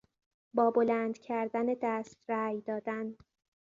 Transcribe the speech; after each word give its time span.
با 0.53 0.71
بلند 0.71 1.17
کردن 1.17 1.65
دست 1.81 2.17
رای 2.29 2.61
دادن 2.61 3.15